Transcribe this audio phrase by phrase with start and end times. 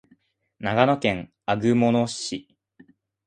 [0.57, 2.57] 長野県安曇野市